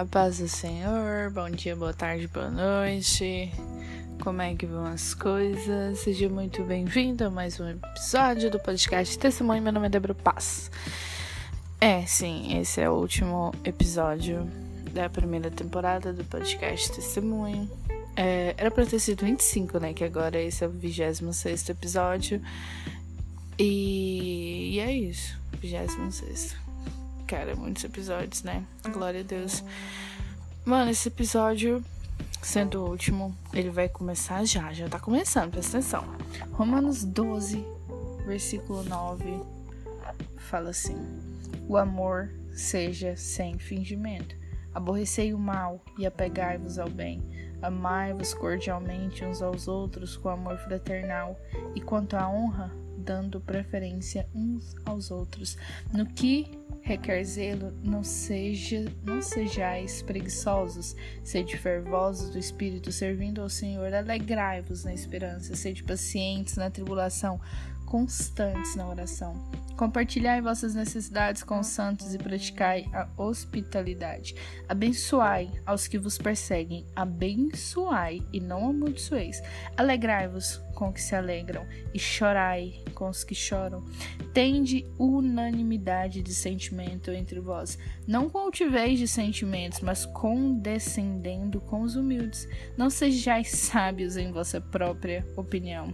a 0.00 0.04
paz 0.04 0.40
do 0.40 0.48
Senhor, 0.48 1.30
bom 1.30 1.48
dia, 1.48 1.74
boa 1.74 1.94
tarde, 1.94 2.28
boa 2.28 2.50
noite. 2.50 3.50
Como 4.22 4.42
é 4.42 4.54
que 4.54 4.66
vão 4.66 4.84
as 4.84 5.14
coisas? 5.14 6.00
Seja 6.00 6.28
muito 6.28 6.62
bem-vindo 6.64 7.24
a 7.24 7.30
mais 7.30 7.58
um 7.58 7.66
episódio 7.70 8.50
do 8.50 8.58
podcast 8.58 9.18
Testemunho. 9.18 9.62
Meu 9.62 9.72
nome 9.72 9.86
é 9.86 9.88
Débora 9.88 10.14
Paz. 10.14 10.70
É, 11.80 12.04
sim, 12.04 12.58
esse 12.60 12.78
é 12.78 12.90
o 12.90 12.92
último 12.92 13.54
episódio 13.64 14.46
da 14.92 15.08
primeira 15.08 15.50
temporada 15.50 16.12
do 16.12 16.24
podcast 16.24 16.92
Testemunho. 16.92 17.70
É, 18.14 18.54
era 18.58 18.70
pra 18.70 18.84
ter 18.84 18.98
sido 18.98 19.24
25, 19.24 19.78
né? 19.78 19.94
Que 19.94 20.04
agora 20.04 20.38
esse 20.38 20.62
é 20.62 20.66
o 20.66 20.70
26 20.70 21.70
episódio. 21.70 22.42
E, 23.58 24.74
e 24.74 24.78
é 24.78 24.92
isso, 24.92 25.38
26. 25.62 26.65
Cara, 27.26 27.56
muitos 27.56 27.82
episódios, 27.82 28.44
né? 28.44 28.64
Glória 28.92 29.20
a 29.20 29.24
Deus. 29.24 29.64
Mano, 30.64 30.92
esse 30.92 31.08
episódio, 31.08 31.84
sendo 32.40 32.84
o 32.84 32.88
último, 32.88 33.36
ele 33.52 33.68
vai 33.68 33.88
começar 33.88 34.44
já. 34.44 34.72
Já 34.72 34.88
tá 34.88 35.00
começando, 35.00 35.50
presta 35.50 35.78
atenção. 35.78 36.04
Romanos 36.52 37.02
12, 37.02 37.66
versículo 38.24 38.84
9, 38.84 39.42
fala 40.36 40.70
assim: 40.70 40.96
O 41.68 41.76
amor 41.76 42.30
seja 42.52 43.16
sem 43.16 43.58
fingimento. 43.58 44.36
Aborrecei 44.72 45.34
o 45.34 45.38
mal 45.38 45.84
e 45.98 46.06
apegai-vos 46.06 46.78
ao 46.78 46.88
bem. 46.88 47.20
Amai-vos 47.60 48.34
cordialmente 48.34 49.24
uns 49.24 49.42
aos 49.42 49.66
outros 49.66 50.16
com 50.16 50.28
amor 50.28 50.58
fraternal. 50.58 51.36
E 51.74 51.80
quanto 51.80 52.14
à 52.14 52.28
honra, 52.28 52.70
dando 53.06 53.40
preferência 53.40 54.28
uns 54.34 54.74
aos 54.84 55.12
outros. 55.12 55.56
No 55.92 56.04
que 56.04 56.50
requer 56.82 57.24
zelo, 57.24 57.72
não 57.82 58.02
seja, 58.02 58.84
não 59.04 59.22
sejais 59.22 60.02
preguiçosos, 60.02 60.96
sede 61.22 61.56
fervosos 61.56 62.30
do 62.30 62.38
espírito, 62.38 62.90
servindo 62.90 63.40
ao 63.40 63.48
Senhor, 63.48 63.94
alegrai-vos 63.94 64.84
na 64.84 64.92
esperança, 64.92 65.54
sede 65.54 65.84
pacientes 65.84 66.56
na 66.56 66.68
tribulação, 66.68 67.40
constantes 67.86 68.74
na 68.76 68.86
oração. 68.88 69.34
Compartilhai 69.76 70.40
vossas 70.40 70.74
necessidades 70.74 71.42
com 71.42 71.60
os 71.60 71.66
santos 71.66 72.14
e 72.14 72.18
praticai 72.18 72.86
a 72.94 73.08
hospitalidade. 73.16 74.34
Abençoai 74.66 75.50
aos 75.66 75.86
que 75.86 75.98
vos 75.98 76.16
perseguem, 76.16 76.86
abençoai 76.96 78.22
e 78.32 78.40
não 78.40 78.70
amaldiçoeis. 78.70 79.42
Alegrai-vos 79.76 80.62
com 80.74 80.88
os 80.88 80.94
que 80.94 81.02
se 81.02 81.14
alegram 81.14 81.66
e 81.92 81.98
chorai 81.98 82.82
com 82.94 83.10
os 83.10 83.22
que 83.22 83.34
choram. 83.34 83.84
Tende 84.32 84.86
unanimidade 84.98 86.22
de 86.22 86.34
sentimento 86.34 87.10
entre 87.10 87.38
vós. 87.38 87.78
Não 88.06 88.30
cultiveis 88.30 88.98
de 88.98 89.06
sentimentos, 89.06 89.80
mas 89.80 90.06
condescendendo 90.06 91.60
com 91.60 91.82
os 91.82 91.96
humildes. 91.96 92.48
Não 92.78 92.88
sejais 92.88 93.50
sábios 93.50 94.16
em 94.16 94.32
vossa 94.32 94.58
própria 94.58 95.26
opinião. 95.36 95.92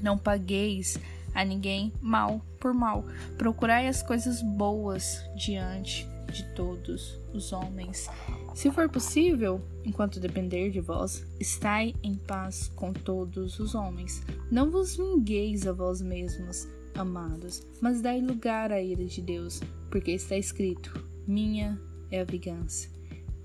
Não 0.00 0.16
pagueis 0.16 0.96
a 1.38 1.44
ninguém 1.44 1.92
mal 2.00 2.44
por 2.58 2.74
mal. 2.74 3.04
Procurai 3.36 3.86
as 3.86 4.02
coisas 4.02 4.42
boas 4.42 5.24
diante 5.36 6.04
de 6.32 6.42
todos 6.54 7.16
os 7.32 7.52
homens. 7.52 8.10
Se 8.56 8.72
for 8.72 8.88
possível, 8.88 9.62
enquanto 9.84 10.18
depender 10.18 10.70
de 10.70 10.80
vós, 10.80 11.24
estai 11.38 11.94
em 12.02 12.16
paz 12.16 12.72
com 12.74 12.92
todos 12.92 13.60
os 13.60 13.76
homens. 13.76 14.20
Não 14.50 14.68
vos 14.68 14.96
vingueis 14.96 15.64
a 15.64 15.72
vós 15.72 16.02
mesmos, 16.02 16.66
amados, 16.96 17.64
mas 17.80 18.00
dai 18.00 18.20
lugar 18.20 18.72
à 18.72 18.82
ira 18.82 19.04
de 19.04 19.22
Deus, 19.22 19.60
porque 19.92 20.10
está 20.10 20.36
escrito: 20.36 21.06
Minha 21.24 21.80
é 22.10 22.20
a 22.20 22.24
vingança. 22.24 22.88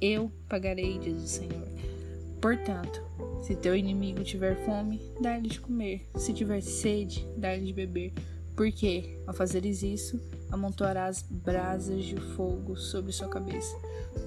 Eu 0.01 0.31
pagarei, 0.49 0.97
diz 0.97 1.21
o 1.21 1.27
Senhor. 1.27 1.92
Portanto, 2.43 3.01
se 3.41 3.55
teu 3.55 3.73
inimigo 3.73 4.21
tiver 4.21 4.57
fome, 4.65 5.01
dá-lhe 5.21 5.47
de 5.47 5.61
comer. 5.61 6.05
Se 6.17 6.33
tiver 6.33 6.59
sede, 6.59 7.25
dá-lhe 7.37 7.67
de 7.67 7.71
beber. 7.71 8.13
Porque, 8.53 9.17
ao 9.25 9.33
fazeres 9.33 9.81
isso, 9.81 10.19
amontoarás 10.51 11.21
brasas 11.21 12.03
de 12.03 12.17
fogo 12.35 12.75
sobre 12.75 13.13
sua 13.13 13.29
cabeça. 13.29 13.73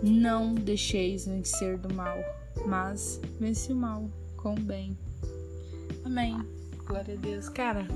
Não 0.02 0.54
deixeis 0.54 1.26
vencer 1.26 1.76
do 1.76 1.94
mal, 1.94 2.16
mas 2.66 3.20
vence 3.38 3.70
o 3.70 3.76
mal 3.76 4.08
com 4.38 4.54
o 4.54 4.60
bem. 4.60 4.96
Amém. 6.02 6.42
Glória 6.86 7.12
a 7.12 7.18
Deus. 7.18 7.50
Cara, 7.50 7.86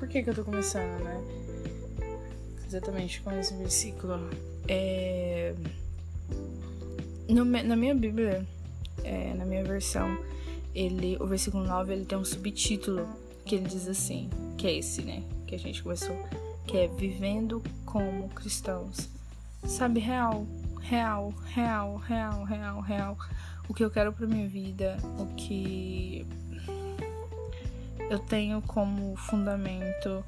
por 0.00 0.08
que, 0.08 0.20
que 0.20 0.30
eu 0.30 0.34
tô 0.34 0.42
começando, 0.42 1.00
né? 1.04 1.22
Exatamente 2.66 3.20
com 3.22 3.30
esse 3.30 3.54
versículo. 3.54 4.14
É 4.66 5.54
no, 7.28 7.44
na 7.44 7.76
minha 7.76 7.94
Bíblia, 7.94 8.46
é, 9.04 9.34
na 9.34 9.44
minha 9.44 9.64
versão, 9.64 10.18
ele, 10.74 11.16
o 11.20 11.26
versículo 11.26 11.64
9 11.64 11.92
ele 11.92 12.04
tem 12.04 12.16
um 12.16 12.24
subtítulo 12.24 13.08
que 13.44 13.54
ele 13.54 13.68
diz 13.68 13.88
assim, 13.88 14.28
que 14.56 14.66
é 14.66 14.76
esse, 14.76 15.02
né? 15.02 15.22
Que 15.46 15.54
a 15.54 15.58
gente 15.58 15.82
começou, 15.82 16.16
que 16.66 16.76
é 16.76 16.88
Vivendo 16.88 17.62
como 17.84 18.28
Cristãos. 18.30 19.08
Sabe, 19.64 20.00
real, 20.00 20.46
real, 20.80 21.34
real, 21.46 21.96
real, 21.96 22.44
real, 22.44 22.80
real. 22.80 23.18
O 23.68 23.74
que 23.74 23.84
eu 23.84 23.90
quero 23.90 24.12
pra 24.12 24.26
minha 24.26 24.48
vida, 24.48 24.96
o 25.18 25.26
que 25.34 26.26
eu 28.10 28.18
tenho 28.18 28.62
como 28.62 29.16
fundamento 29.16 30.24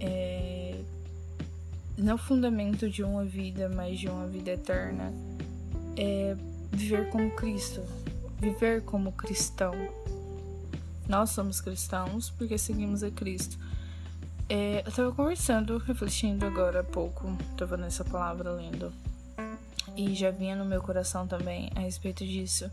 é, 0.00 0.78
não 1.96 2.18
fundamento 2.18 2.90
de 2.90 3.02
uma 3.02 3.24
vida, 3.24 3.68
mas 3.68 3.98
de 3.98 4.08
uma 4.08 4.26
vida 4.26 4.50
eterna 4.50 5.12
é 5.96 6.36
viver 6.72 7.08
como 7.10 7.30
Cristo, 7.32 7.82
viver 8.38 8.82
como 8.82 9.12
cristão. 9.12 9.74
Nós 11.08 11.30
somos 11.30 11.60
cristãos 11.60 12.30
porque 12.30 12.58
seguimos 12.58 13.02
a 13.02 13.10
Cristo. 13.10 13.58
É, 14.48 14.82
eu 14.84 14.88
estava 14.88 15.12
conversando, 15.12 15.78
refletindo 15.78 16.46
agora 16.46 16.80
há 16.80 16.84
pouco, 16.84 17.36
estava 17.50 17.76
nessa 17.76 18.04
palavra 18.04 18.52
lendo, 18.52 18.92
e 19.96 20.14
já 20.14 20.30
vinha 20.30 20.54
no 20.54 20.64
meu 20.64 20.80
coração 20.80 21.26
também 21.26 21.70
a 21.74 21.80
respeito 21.80 22.24
disso. 22.24 22.70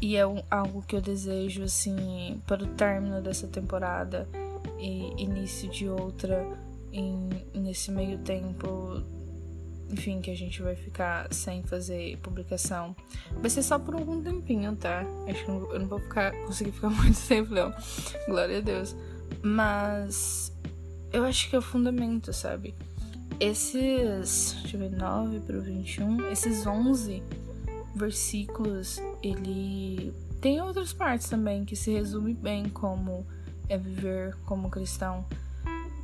E 0.00 0.16
é 0.16 0.26
um, 0.26 0.42
algo 0.50 0.82
que 0.82 0.96
eu 0.96 1.00
desejo, 1.00 1.62
assim, 1.62 2.40
para 2.46 2.62
o 2.62 2.66
término 2.68 3.20
dessa 3.20 3.46
temporada 3.46 4.28
e 4.78 5.22
início 5.22 5.68
de 5.68 5.88
outra, 5.88 6.46
em, 6.92 7.28
nesse 7.54 7.90
meio 7.90 8.18
tempo 8.18 9.02
enfim, 9.90 10.20
que 10.20 10.30
a 10.30 10.36
gente 10.36 10.62
vai 10.62 10.74
ficar 10.74 11.32
sem 11.32 11.62
fazer 11.62 12.16
publicação. 12.18 12.96
Vai 13.40 13.50
ser 13.50 13.62
só 13.62 13.78
por 13.78 13.94
algum 13.94 14.22
tempinho, 14.22 14.74
tá? 14.76 15.04
Acho 15.28 15.44
que 15.44 15.50
eu 15.50 15.78
não 15.78 15.86
vou 15.86 16.00
ficar, 16.00 16.32
conseguir 16.46 16.72
ficar 16.72 16.90
muito 16.90 17.20
tempo, 17.26 17.54
não. 17.54 17.72
Glória 18.26 18.58
a 18.58 18.60
Deus. 18.60 18.96
Mas 19.42 20.52
eu 21.12 21.24
acho 21.24 21.48
que 21.48 21.56
é 21.56 21.58
o 21.58 21.62
fundamento, 21.62 22.32
sabe? 22.32 22.74
Esses, 23.40 24.56
deixa 24.62 24.76
eu 24.76 24.80
ver, 24.80 24.90
9 24.90 25.40
para 25.40 25.58
o 25.58 25.60
21, 25.60 26.30
esses 26.30 26.66
11 26.66 27.22
versículos, 27.94 29.00
ele 29.22 30.12
tem 30.40 30.60
outras 30.60 30.92
partes 30.92 31.28
também 31.28 31.64
que 31.64 31.76
se 31.76 31.92
resume 31.92 32.34
bem 32.34 32.68
como 32.68 33.26
é 33.68 33.78
viver 33.78 34.36
como 34.44 34.68
cristão. 34.68 35.24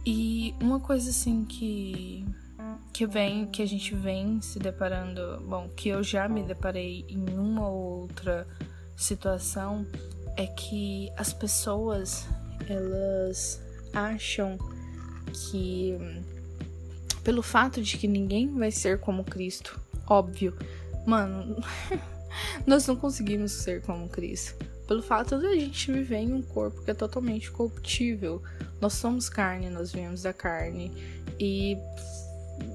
E 0.04 0.54
uma 0.60 0.80
coisa 0.80 1.10
assim 1.10 1.44
que 1.44 2.24
que 2.92 3.06
vem 3.06 3.46
que 3.46 3.62
a 3.62 3.66
gente 3.66 3.94
vem 3.94 4.40
se 4.40 4.58
deparando, 4.58 5.40
bom, 5.46 5.68
que 5.76 5.88
eu 5.88 6.02
já 6.02 6.28
me 6.28 6.42
deparei 6.42 7.04
em 7.08 7.38
uma 7.38 7.68
ou 7.68 8.02
outra 8.02 8.46
situação 8.96 9.86
é 10.36 10.46
que 10.46 11.10
as 11.16 11.32
pessoas 11.32 12.26
elas 12.68 13.60
acham 13.92 14.58
que 15.32 15.96
pelo 17.22 17.42
fato 17.42 17.82
de 17.82 17.96
que 17.96 18.08
ninguém 18.08 18.52
vai 18.54 18.70
ser 18.70 18.98
como 19.00 19.24
Cristo, 19.24 19.80
óbvio, 20.06 20.56
mano, 21.06 21.56
nós 22.66 22.86
não 22.86 22.96
conseguimos 22.96 23.52
ser 23.52 23.82
como 23.82 24.08
Cristo. 24.08 24.64
Pelo 24.86 25.02
fato 25.02 25.38
de 25.38 25.46
a 25.46 25.54
gente 25.54 25.92
viver 25.92 26.16
em 26.16 26.32
um 26.32 26.42
corpo 26.42 26.82
que 26.82 26.90
é 26.90 26.94
totalmente 26.94 27.50
corruptível. 27.50 28.42
Nós 28.80 28.94
somos 28.94 29.28
carne, 29.28 29.70
nós 29.70 29.92
viemos 29.92 30.22
da 30.22 30.32
carne. 30.32 30.90
E 31.38 31.78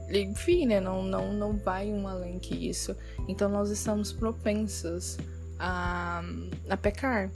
enfim, 0.10 0.66
né? 0.66 0.80
Não, 0.80 1.04
não, 1.04 1.34
não 1.34 1.58
vai 1.58 1.92
um 1.92 2.08
além 2.08 2.40
que 2.40 2.70
isso. 2.70 2.96
Então 3.28 3.50
nós 3.50 3.70
estamos 3.70 4.12
propensos 4.12 5.18
a, 5.60 6.24
a 6.70 6.78
pecar. 6.78 7.32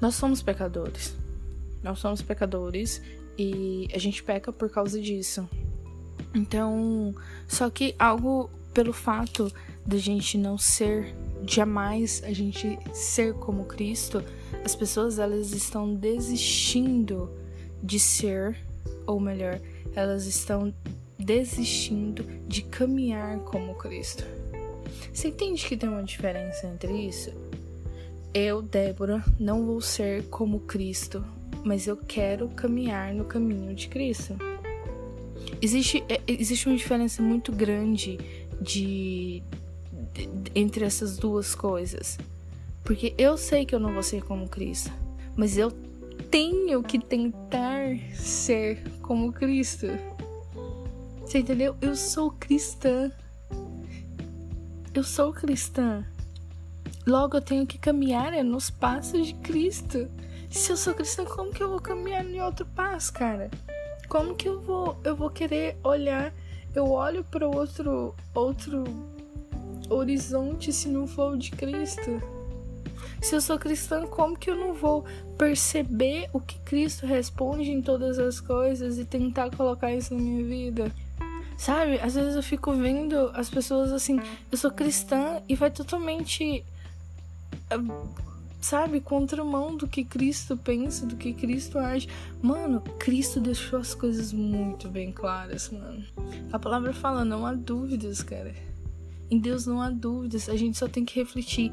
Nós 0.00 0.14
somos 0.14 0.42
pecadores. 0.42 1.16
Nós 1.82 1.98
somos 1.98 2.22
pecadores 2.22 3.02
e 3.38 3.88
a 3.94 3.98
gente 3.98 4.22
peca 4.22 4.52
por 4.52 4.70
causa 4.70 5.00
disso. 5.00 5.48
Então, 6.34 7.14
só 7.46 7.68
que 7.68 7.94
algo 7.98 8.50
pelo 8.72 8.92
fato 8.92 9.52
de 9.86 9.96
a 9.96 10.00
gente 10.00 10.38
não 10.38 10.56
ser 10.56 11.14
jamais 11.46 12.22
a 12.24 12.32
gente 12.32 12.78
ser 12.92 13.34
como 13.34 13.64
Cristo, 13.64 14.22
as 14.64 14.74
pessoas 14.74 15.18
elas 15.18 15.52
estão 15.52 15.94
desistindo 15.94 17.30
de 17.82 17.98
ser, 17.98 18.56
ou 19.06 19.18
melhor, 19.18 19.60
elas 19.94 20.26
estão 20.26 20.72
desistindo 21.24 22.24
de 22.46 22.62
caminhar 22.62 23.38
como 23.40 23.74
Cristo. 23.74 24.24
Você 25.12 25.28
entende 25.28 25.66
que 25.66 25.76
tem 25.76 25.88
uma 25.88 26.02
diferença 26.02 26.66
entre 26.66 26.92
isso? 26.92 27.32
Eu, 28.34 28.62
Débora, 28.62 29.22
não 29.38 29.66
vou 29.66 29.80
ser 29.80 30.24
como 30.28 30.60
Cristo, 30.60 31.24
mas 31.64 31.86
eu 31.86 31.96
quero 31.96 32.48
caminhar 32.48 33.12
no 33.12 33.24
caminho 33.24 33.74
de 33.74 33.88
Cristo. 33.88 34.36
Existe, 35.60 36.02
é, 36.08 36.20
existe 36.26 36.66
uma 36.66 36.76
diferença 36.76 37.22
muito 37.22 37.52
grande 37.52 38.18
de, 38.60 39.42
de, 40.14 40.28
entre 40.54 40.84
essas 40.84 41.16
duas 41.18 41.54
coisas. 41.54 42.18
Porque 42.82 43.14
eu 43.18 43.36
sei 43.36 43.64
que 43.64 43.74
eu 43.74 43.80
não 43.80 43.92
vou 43.92 44.02
ser 44.02 44.22
como 44.24 44.48
Cristo, 44.48 44.90
mas 45.36 45.56
eu 45.56 45.70
tenho 46.30 46.82
que 46.82 46.98
tentar 46.98 47.98
ser 48.14 48.82
como 49.02 49.32
Cristo. 49.32 49.86
Você 51.32 51.38
entendeu? 51.38 51.74
Eu 51.80 51.96
sou 51.96 52.30
cristã. 52.30 53.10
Eu 54.92 55.02
sou 55.02 55.32
cristã. 55.32 56.04
Logo 57.06 57.38
eu 57.38 57.40
tenho 57.40 57.66
que 57.66 57.78
caminhar 57.78 58.34
é, 58.34 58.42
nos 58.42 58.68
passos 58.68 59.28
de 59.28 59.34
Cristo. 59.36 60.10
Se 60.50 60.70
eu 60.70 60.76
sou 60.76 60.92
cristã, 60.92 61.24
como 61.24 61.50
que 61.50 61.62
eu 61.62 61.70
vou 61.70 61.80
caminhar 61.80 62.22
em 62.22 62.38
outro 62.42 62.66
passo, 62.66 63.14
cara? 63.14 63.50
Como 64.10 64.34
que 64.34 64.46
eu 64.46 64.60
vou 64.60 65.00
eu 65.02 65.16
vou 65.16 65.30
querer 65.30 65.78
olhar? 65.82 66.34
Eu 66.74 66.90
olho 66.90 67.24
para 67.24 67.48
outro 67.48 68.14
outro 68.34 68.84
horizonte 69.88 70.70
se 70.70 70.86
não 70.86 71.06
for 71.06 71.32
o 71.32 71.38
de 71.38 71.50
Cristo. 71.52 72.22
Se 73.22 73.34
eu 73.34 73.40
sou 73.40 73.58
cristã, 73.58 74.06
como 74.06 74.36
que 74.36 74.50
eu 74.50 74.56
não 74.56 74.74
vou 74.74 75.06
perceber 75.38 76.28
o 76.30 76.38
que 76.38 76.58
Cristo 76.58 77.06
responde 77.06 77.70
em 77.70 77.80
todas 77.80 78.18
as 78.18 78.38
coisas 78.38 78.98
e 78.98 79.04
tentar 79.06 79.48
colocar 79.56 79.94
isso 79.94 80.14
na 80.14 80.20
minha 80.20 80.44
vida? 80.44 80.92
Sabe? 81.62 82.00
Às 82.00 82.16
vezes 82.16 82.34
eu 82.34 82.42
fico 82.42 82.72
vendo 82.72 83.30
as 83.34 83.48
pessoas 83.48 83.92
assim, 83.92 84.20
eu 84.50 84.58
sou 84.58 84.68
cristã 84.68 85.40
e 85.48 85.54
vai 85.54 85.70
totalmente 85.70 86.64
ah, 87.70 87.78
sabe, 88.60 89.00
contramão 89.00 89.76
do 89.76 89.86
que 89.86 90.02
Cristo 90.02 90.56
pensa, 90.56 91.06
do 91.06 91.14
que 91.14 91.32
Cristo 91.32 91.78
age. 91.78 92.08
Mano, 92.42 92.80
Cristo 92.98 93.38
deixou 93.38 93.78
as 93.78 93.94
coisas 93.94 94.32
muito 94.32 94.88
bem 94.88 95.12
claras, 95.12 95.70
mano. 95.70 96.04
A 96.52 96.58
palavra 96.58 96.92
fala, 96.92 97.24
não 97.24 97.46
há 97.46 97.54
dúvidas, 97.54 98.24
cara. 98.24 98.52
Em 99.30 99.38
Deus 99.38 99.64
não 99.64 99.80
há 99.80 99.88
dúvidas, 99.88 100.48
a 100.48 100.56
gente 100.56 100.76
só 100.76 100.88
tem 100.88 101.04
que 101.04 101.20
refletir. 101.20 101.70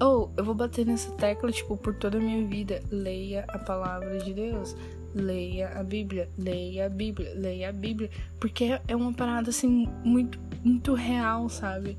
Ou, 0.00 0.32
oh, 0.34 0.40
eu 0.40 0.44
vou 0.44 0.54
bater 0.54 0.86
nessa 0.86 1.10
tecla, 1.12 1.52
tipo, 1.52 1.76
por 1.76 1.94
toda 1.96 2.16
a 2.16 2.20
minha 2.20 2.46
vida. 2.46 2.82
Leia 2.90 3.44
a 3.48 3.58
palavra 3.58 4.18
de 4.20 4.32
Deus. 4.32 4.74
Leia 5.18 5.70
a 5.70 5.82
Bíblia, 5.82 6.28
leia 6.38 6.86
a 6.86 6.88
Bíblia, 6.88 7.34
leia 7.34 7.68
a 7.70 7.72
Bíblia. 7.72 8.08
Porque 8.38 8.78
é 8.86 8.94
uma 8.94 9.12
parada, 9.12 9.50
assim, 9.50 9.88
muito, 10.04 10.38
muito 10.62 10.94
real, 10.94 11.48
sabe? 11.48 11.98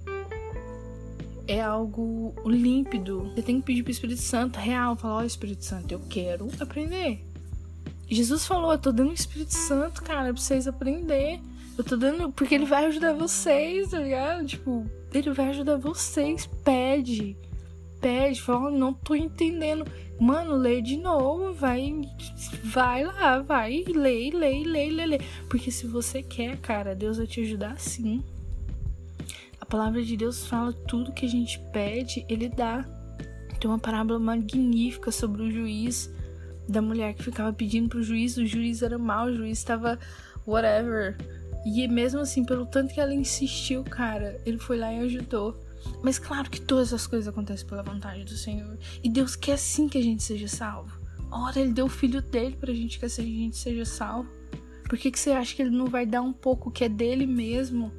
É 1.45 1.61
algo 1.61 2.33
límpido. 2.45 3.31
Você 3.35 3.41
tem 3.41 3.59
que 3.59 3.65
pedir 3.65 3.83
pro 3.83 3.91
Espírito 3.91 4.21
Santo 4.21 4.57
real. 4.57 4.95
Falar, 4.95 5.15
ó, 5.15 5.19
oh, 5.19 5.25
Espírito 5.25 5.65
Santo, 5.65 5.91
eu 5.91 5.99
quero 6.09 6.47
aprender. 6.59 7.21
Jesus 8.07 8.45
falou, 8.45 8.71
eu 8.71 8.79
tô 8.79 8.91
dando 8.91 9.11
o 9.11 9.13
Espírito 9.13 9.53
Santo, 9.53 10.01
cara, 10.01 10.33
pra 10.33 10.41
vocês 10.41 10.67
aprender. 10.67 11.39
Eu 11.77 11.83
tô 11.83 11.97
dando. 11.97 12.31
Porque 12.31 12.55
ele 12.55 12.65
vai 12.65 12.85
ajudar 12.85 13.13
vocês, 13.13 13.89
tá 13.89 13.99
ligado? 13.99 14.45
Tipo, 14.45 14.85
ele 15.13 15.31
vai 15.31 15.49
ajudar 15.49 15.77
vocês. 15.77 16.47
Pede. 16.63 17.37
Pede. 17.99 18.41
Fala, 18.41 18.71
não 18.71 18.93
tô 18.93 19.13
entendendo. 19.13 19.85
Mano, 20.19 20.55
lê 20.55 20.81
de 20.81 20.97
novo. 20.97 21.53
Vai. 21.53 22.01
Vai 22.63 23.03
lá, 23.03 23.39
vai. 23.39 23.83
Lê, 23.87 24.29
lê, 24.31 24.63
lê, 24.63 24.89
lê, 24.89 25.05
lê. 25.05 25.19
Porque 25.49 25.71
se 25.71 25.87
você 25.87 26.21
quer, 26.21 26.57
cara, 26.57 26.95
Deus 26.95 27.17
vai 27.17 27.27
te 27.27 27.41
ajudar 27.41 27.79
sim. 27.79 28.23
A 29.59 29.65
palavra 29.65 30.03
de 30.03 30.17
Deus 30.17 30.45
fala 30.45 30.73
tudo 30.73 31.11
que 31.11 31.25
a 31.25 31.29
gente 31.29 31.59
pede, 31.71 32.25
ele 32.27 32.49
dá. 32.49 32.83
Tem 33.59 33.69
uma 33.69 33.79
parábola 33.79 34.19
magnífica 34.19 35.11
sobre 35.11 35.43
o 35.43 35.51
juiz 35.51 36.09
da 36.67 36.81
mulher 36.81 37.13
que 37.13 37.23
ficava 37.23 37.51
pedindo 37.51 37.89
pro 37.89 38.03
juiz, 38.03 38.37
o 38.37 38.45
juiz 38.45 38.81
era 38.81 38.97
mau, 38.97 39.25
o 39.25 39.35
juiz 39.35 39.57
estava 39.57 39.99
whatever 40.47 41.17
e 41.65 41.87
mesmo 41.87 42.21
assim, 42.21 42.45
pelo 42.45 42.65
tanto 42.65 42.93
que 42.93 43.01
ela 43.01 43.13
insistiu, 43.13 43.83
cara, 43.83 44.39
ele 44.45 44.57
foi 44.57 44.77
lá 44.77 44.93
e 44.93 44.99
ajudou. 44.99 45.57
Mas 46.03 46.19
claro 46.19 46.49
que 46.49 46.61
todas 46.61 46.93
as 46.93 47.05
coisas 47.07 47.27
acontecem 47.27 47.67
pela 47.67 47.83
vontade 47.83 48.23
do 48.23 48.37
Senhor. 48.37 48.77
E 49.03 49.09
Deus 49.09 49.35
quer 49.35 49.57
sim 49.57 49.87
que 49.87 49.97
a 49.97 50.03
gente 50.03 50.23
seja 50.23 50.47
salvo. 50.47 50.99
Ora, 51.31 51.59
ele 51.59 51.73
deu 51.73 51.85
o 51.85 51.89
filho 51.89 52.21
dele 52.21 52.55
pra 52.59 52.73
gente 52.73 52.97
que 52.97 53.05
a 53.05 53.09
gente 53.09 53.57
seja 53.57 53.85
salvo. 53.85 54.29
Por 54.87 54.97
que, 54.97 55.11
que 55.11 55.19
você 55.19 55.31
acha 55.31 55.55
que 55.55 55.61
ele 55.61 55.75
não 55.75 55.85
vai 55.85 56.05
dar 56.05 56.21
um 56.21 56.33
pouco 56.33 56.71
que 56.71 56.83
é 56.83 56.89
dele 56.89 57.27
mesmo? 57.27 57.91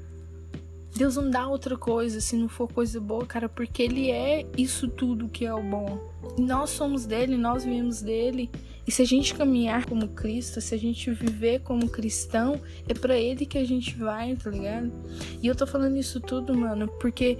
Deus 0.96 1.16
não 1.16 1.30
dá 1.30 1.46
outra 1.46 1.76
coisa 1.76 2.20
se 2.20 2.36
não 2.36 2.48
for 2.48 2.70
coisa 2.70 3.00
boa, 3.00 3.24
cara, 3.24 3.48
porque 3.48 3.82
ele 3.82 4.10
é 4.10 4.44
isso 4.56 4.88
tudo 4.88 5.28
que 5.28 5.46
é 5.46 5.54
o 5.54 5.62
bom. 5.62 6.00
E 6.36 6.42
nós 6.42 6.70
somos 6.70 7.06
dele, 7.06 7.36
nós 7.36 7.64
viemos 7.64 8.02
dele. 8.02 8.50
E 8.86 8.90
se 8.90 9.02
a 9.02 9.04
gente 9.04 9.34
caminhar 9.34 9.86
como 9.86 10.08
Cristo, 10.08 10.60
se 10.60 10.74
a 10.74 10.78
gente 10.78 11.12
viver 11.12 11.60
como 11.60 11.88
cristão, 11.88 12.60
é 12.88 12.94
para 12.94 13.16
ele 13.16 13.46
que 13.46 13.56
a 13.56 13.64
gente 13.64 13.96
vai, 13.96 14.34
tá 14.34 14.50
ligado? 14.50 14.92
E 15.40 15.46
eu 15.46 15.54
tô 15.54 15.66
falando 15.66 15.96
isso 15.96 16.20
tudo, 16.20 16.56
mano, 16.56 16.88
porque 17.00 17.38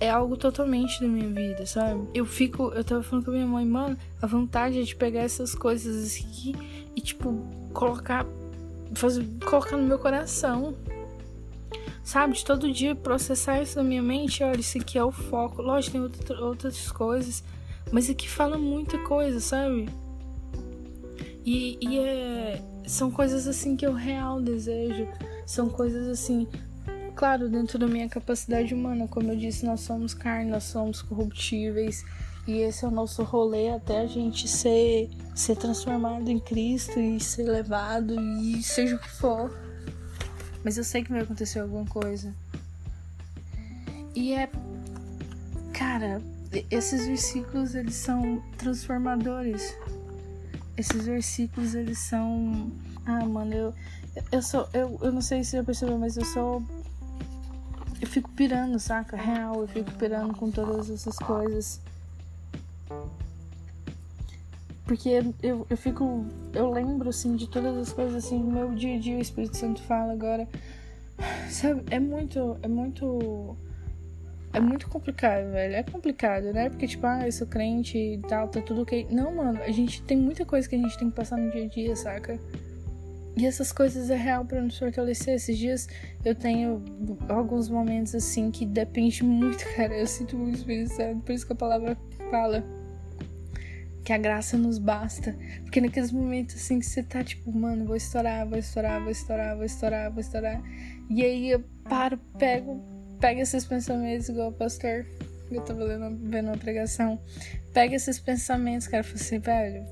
é 0.00 0.08
algo 0.08 0.36
totalmente 0.36 1.00
da 1.00 1.06
minha 1.06 1.28
vida, 1.28 1.66
sabe? 1.66 2.08
Eu 2.14 2.24
fico, 2.24 2.72
eu 2.74 2.82
tava 2.82 3.02
falando 3.02 3.26
com 3.26 3.30
a 3.30 3.34
minha 3.34 3.46
mãe, 3.46 3.66
mano, 3.66 3.96
a 4.20 4.26
vontade 4.26 4.80
é 4.80 4.82
de 4.82 4.96
pegar 4.96 5.20
essas 5.20 5.54
coisas 5.54 6.16
aqui 6.16 6.56
e 6.96 7.00
tipo 7.00 7.46
colocar 7.74 8.26
fazer, 8.94 9.26
colocar 9.44 9.76
no 9.76 9.84
meu 9.84 9.98
coração. 9.98 10.74
Sabe, 12.02 12.32
de 12.34 12.44
todo 12.44 12.72
dia 12.72 12.94
processar 12.94 13.62
isso 13.62 13.76
na 13.76 13.84
minha 13.84 14.02
mente, 14.02 14.42
olha, 14.42 14.58
isso 14.58 14.78
aqui 14.78 14.98
é 14.98 15.04
o 15.04 15.12
foco. 15.12 15.62
Lógico, 15.62 15.92
tem 15.92 16.00
outra, 16.00 16.44
outras 16.44 16.90
coisas, 16.90 17.44
mas 17.92 18.08
aqui 18.08 18.28
fala 18.28 18.56
muita 18.56 18.98
coisa, 18.98 19.38
sabe? 19.38 19.88
E, 21.44 21.78
e 21.80 21.98
é, 21.98 22.62
são 22.86 23.10
coisas 23.10 23.46
assim 23.46 23.76
que 23.76 23.86
eu 23.86 23.92
real 23.92 24.40
desejo. 24.40 25.06
São 25.46 25.68
coisas 25.68 26.08
assim, 26.08 26.48
claro, 27.20 27.50
dentro 27.50 27.78
da 27.78 27.86
minha 27.86 28.08
capacidade 28.08 28.72
humana. 28.72 29.06
Como 29.06 29.30
eu 29.30 29.36
disse, 29.36 29.66
nós 29.66 29.82
somos 29.82 30.14
carne, 30.14 30.50
nós 30.50 30.64
somos 30.64 31.02
corruptíveis. 31.02 32.02
E 32.46 32.60
esse 32.60 32.82
é 32.82 32.88
o 32.88 32.90
nosso 32.90 33.22
rolê 33.22 33.68
até 33.68 34.00
a 34.00 34.06
gente 34.06 34.48
ser, 34.48 35.10
ser 35.34 35.54
transformado 35.56 36.30
em 36.30 36.40
Cristo 36.40 36.98
e 36.98 37.20
ser 37.20 37.42
levado 37.42 38.18
e 38.18 38.62
seja 38.62 38.96
o 38.96 38.98
que 38.98 39.10
for. 39.10 39.54
Mas 40.64 40.78
eu 40.78 40.84
sei 40.84 41.04
que 41.04 41.10
vai 41.10 41.20
acontecer 41.20 41.60
alguma 41.60 41.84
coisa. 41.84 42.34
E 44.14 44.32
é. 44.32 44.48
Cara, 45.74 46.22
esses 46.70 47.06
versículos 47.06 47.74
eles 47.74 47.96
são 47.96 48.42
transformadores 48.56 49.76
esses 50.80 51.04
versículos, 51.04 51.74
eles 51.74 51.98
são. 51.98 52.72
Ah, 53.04 53.24
mano, 53.26 53.54
eu. 53.54 53.74
Eu 54.32 54.42
sou. 54.42 54.66
Eu, 54.72 54.98
eu 55.02 55.12
não 55.12 55.20
sei 55.20 55.44
se 55.44 55.56
já 55.56 55.62
percebeu, 55.62 55.98
mas 55.98 56.16
eu 56.16 56.24
sou. 56.24 56.62
Eu 58.10 58.14
fico 58.14 58.30
pirando, 58.30 58.76
saca? 58.80 59.16
Real, 59.16 59.60
eu 59.60 59.68
fico 59.68 59.92
pirando 59.92 60.36
com 60.36 60.50
todas 60.50 60.90
essas 60.90 61.16
coisas. 61.16 61.80
Porque 64.84 65.22
eu, 65.40 65.64
eu 65.70 65.76
fico. 65.76 66.26
Eu 66.52 66.72
lembro, 66.72 67.08
assim, 67.08 67.36
de 67.36 67.46
todas 67.46 67.76
as 67.76 67.92
coisas, 67.92 68.24
assim, 68.24 68.40
do 68.40 68.50
meu 68.50 68.74
dia 68.74 68.96
a 68.96 68.98
dia, 68.98 69.16
o 69.16 69.20
Espírito 69.20 69.56
Santo 69.56 69.80
fala 69.82 70.12
agora. 70.12 70.48
Sabe? 71.48 71.84
É 71.88 72.00
muito. 72.00 72.56
É 72.62 72.66
muito 72.66 73.56
é 74.52 74.58
muito 74.58 74.88
complicado, 74.88 75.52
velho. 75.52 75.76
É 75.76 75.84
complicado, 75.84 76.52
né? 76.52 76.68
Porque, 76.68 76.88
tipo, 76.88 77.06
ah, 77.06 77.24
eu 77.24 77.30
sou 77.30 77.46
crente 77.46 77.96
e 77.96 78.18
tal, 78.28 78.48
tá 78.48 78.60
tudo 78.60 78.82
ok. 78.82 79.06
Não, 79.08 79.32
mano, 79.36 79.62
a 79.62 79.70
gente 79.70 80.02
tem 80.02 80.16
muita 80.16 80.44
coisa 80.44 80.68
que 80.68 80.74
a 80.74 80.78
gente 80.78 80.98
tem 80.98 81.08
que 81.08 81.14
passar 81.14 81.36
no 81.36 81.48
dia 81.52 81.62
a 81.62 81.68
dia, 81.68 81.94
saca? 81.94 82.40
E 83.40 83.46
essas 83.46 83.72
coisas 83.72 84.10
é 84.10 84.16
real 84.16 84.44
para 84.44 84.60
nos 84.60 84.78
fortalecer. 84.78 85.34
Esses 85.34 85.56
dias 85.56 85.88
eu 86.24 86.34
tenho 86.34 86.84
alguns 87.28 87.68
momentos 87.68 88.14
assim 88.14 88.50
que 88.50 88.66
depende 88.66 89.24
muito, 89.24 89.64
cara. 89.74 89.96
Eu 89.96 90.06
sinto 90.06 90.36
muito 90.36 90.58
Espírito 90.58 90.92
Santo. 90.94 91.22
Por 91.22 91.32
isso 91.32 91.46
que 91.46 91.52
a 91.52 91.56
palavra 91.56 91.96
fala 92.30 92.64
que 94.04 94.12
a 94.12 94.18
graça 94.18 94.58
nos 94.58 94.78
basta. 94.78 95.36
Porque 95.62 95.80
naqueles 95.80 96.12
momentos 96.12 96.56
assim 96.56 96.78
que 96.78 96.86
você 96.86 97.02
tá 97.02 97.24
tipo, 97.24 97.50
mano, 97.50 97.86
vou 97.86 97.96
estourar, 97.96 98.46
vou 98.46 98.58
estourar, 98.58 99.00
vou 99.00 99.10
estourar, 99.10 99.56
vou 99.56 99.64
estourar, 99.64 100.10
vou 100.10 100.20
estourar. 100.20 100.62
E 101.08 101.24
aí 101.24 101.50
eu 101.50 101.64
paro, 101.84 102.18
pego 102.38 103.00
pega 103.20 103.42
esses 103.42 103.64
pensamentos, 103.64 104.28
igual 104.28 104.48
o 104.48 104.52
pastor, 104.52 105.06
eu 105.50 105.60
tava 105.60 105.84
lendo, 105.84 106.18
vendo 106.28 106.46
uma 106.46 106.56
pregação. 106.56 107.20
Pega 107.72 107.94
esses 107.94 108.18
pensamentos, 108.18 108.86
cara, 108.86 109.02
e 109.02 109.04
fala 109.04 109.20
assim, 109.20 109.38
velho, 109.38 109.84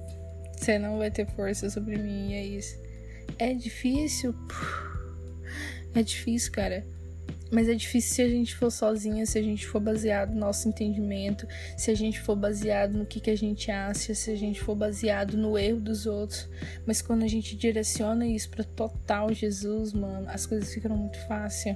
você 0.56 0.78
não 0.78 0.98
vai 0.98 1.10
ter 1.10 1.26
força 1.26 1.68
sobre 1.68 1.96
mim, 1.98 2.30
e 2.30 2.34
é 2.34 2.44
isso. 2.44 2.87
É 3.36 3.52
difícil? 3.52 4.34
É 5.94 6.02
difícil, 6.02 6.52
cara. 6.52 6.86
Mas 7.50 7.68
é 7.68 7.74
difícil 7.74 8.14
se 8.14 8.22
a 8.22 8.28
gente 8.28 8.54
for 8.54 8.70
sozinha, 8.70 9.24
se 9.24 9.38
a 9.38 9.42
gente 9.42 9.66
for 9.66 9.80
baseado 9.80 10.34
no 10.34 10.40
nosso 10.40 10.68
entendimento, 10.68 11.46
se 11.76 11.90
a 11.90 11.94
gente 11.94 12.20
for 12.20 12.36
baseado 12.36 12.92
no 12.92 13.06
que, 13.06 13.20
que 13.20 13.30
a 13.30 13.36
gente 13.36 13.70
acha, 13.70 14.14
se 14.14 14.30
a 14.30 14.36
gente 14.36 14.60
for 14.60 14.74
baseado 14.74 15.36
no 15.36 15.56
erro 15.56 15.80
dos 15.80 16.06
outros. 16.06 16.48
Mas 16.86 17.00
quando 17.00 17.22
a 17.22 17.28
gente 17.28 17.56
direciona 17.56 18.26
isso 18.26 18.50
para 18.50 18.64
total 18.64 19.32
Jesus, 19.32 19.94
mano, 19.94 20.28
as 20.28 20.44
coisas 20.44 20.72
ficam 20.72 20.94
muito 20.96 21.18
fácil. 21.26 21.74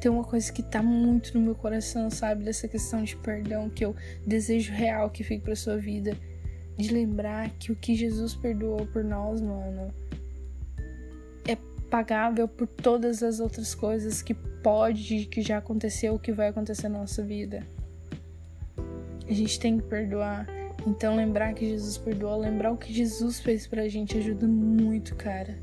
tem 0.00 0.10
uma 0.10 0.24
coisa 0.24 0.52
que 0.52 0.62
tá 0.64 0.82
muito 0.82 1.32
no 1.38 1.44
meu 1.44 1.54
coração, 1.54 2.10
sabe? 2.10 2.42
Dessa 2.42 2.66
questão 2.66 3.04
de 3.04 3.14
perdão 3.16 3.70
que 3.70 3.84
eu 3.84 3.94
desejo 4.26 4.72
real 4.72 5.10
que 5.10 5.22
fique 5.22 5.44
pra 5.44 5.54
sua 5.54 5.76
vida. 5.76 6.16
De 6.76 6.92
lembrar 6.92 7.50
que 7.58 7.70
o 7.70 7.76
que 7.76 7.94
Jesus 7.94 8.34
perdoou 8.34 8.86
por 8.86 9.04
nós, 9.04 9.40
mano, 9.40 9.92
pagável 11.88 12.46
por 12.46 12.66
todas 12.66 13.22
as 13.22 13.40
outras 13.40 13.74
coisas 13.74 14.22
que 14.22 14.34
pode, 14.34 15.26
que 15.26 15.42
já 15.42 15.58
aconteceu, 15.58 16.18
que 16.18 16.32
vai 16.32 16.48
acontecer 16.48 16.88
na 16.88 17.00
nossa 17.00 17.22
vida. 17.22 17.66
A 19.28 19.32
gente 19.32 19.58
tem 19.58 19.78
que 19.78 19.84
perdoar. 19.84 20.46
Então, 20.86 21.16
lembrar 21.16 21.52
que 21.54 21.68
Jesus 21.68 21.98
perdoou, 21.98 22.38
lembrar 22.38 22.72
o 22.72 22.76
que 22.76 22.92
Jesus 22.92 23.40
fez 23.40 23.66
pra 23.66 23.88
gente 23.88 24.16
ajuda 24.16 24.46
muito, 24.46 25.14
cara. 25.16 25.58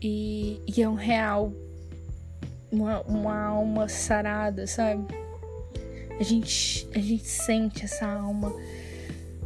E, 0.00 0.60
e 0.66 0.82
é 0.82 0.88
um 0.88 0.94
real, 0.94 1.52
uma, 2.70 3.00
uma 3.02 3.46
alma 3.46 3.88
sarada, 3.88 4.66
sabe? 4.66 5.14
A 6.18 6.22
gente, 6.22 6.88
a 6.94 6.98
gente 6.98 7.26
sente 7.26 7.84
essa 7.84 8.06
alma 8.06 8.52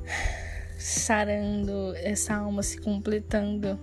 sarando, 0.78 1.94
essa 1.96 2.34
alma 2.34 2.62
se 2.62 2.80
completando. 2.80 3.78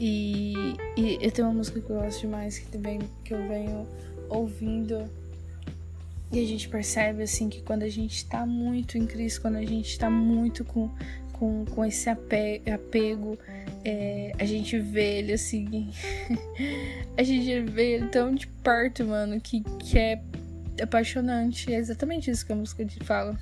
E, 0.00 0.54
e 0.96 1.18
eu 1.20 1.30
tenho 1.30 1.48
uma 1.48 1.54
música 1.54 1.80
que 1.80 1.90
eu 1.90 2.00
gosto 2.00 2.20
demais, 2.22 2.58
que 2.58 2.66
também 2.68 2.98
que 3.22 3.34
eu 3.34 3.46
venho 3.46 3.86
ouvindo 4.30 5.08
e 6.32 6.38
a 6.38 6.46
gente 6.46 6.68
percebe 6.68 7.24
assim 7.24 7.48
que 7.48 7.60
quando 7.60 7.82
a 7.82 7.88
gente 7.88 8.24
tá 8.26 8.46
muito 8.46 8.96
em 8.96 9.04
Cristo, 9.04 9.40
quando 9.40 9.56
a 9.56 9.64
gente 9.64 9.98
tá 9.98 10.08
muito 10.08 10.64
com, 10.64 10.88
com, 11.32 11.64
com 11.64 11.84
esse 11.84 12.08
apego, 12.08 13.36
é, 13.84 14.32
a 14.38 14.44
gente 14.44 14.78
vê 14.78 15.18
ele 15.18 15.32
assim. 15.32 15.90
a 17.18 17.22
gente 17.24 17.60
vê 17.62 17.94
ele 17.94 18.08
tão 18.08 18.32
de 18.32 18.46
perto, 18.46 19.04
mano, 19.04 19.40
que, 19.40 19.60
que 19.80 19.98
é 19.98 20.22
apaixonante. 20.80 21.72
É 21.72 21.78
exatamente 21.78 22.30
isso 22.30 22.46
que 22.46 22.52
a 22.52 22.56
música 22.56 22.84
te 22.84 23.02
fala. 23.04 23.36